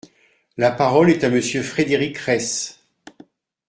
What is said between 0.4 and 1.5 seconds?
La parole est à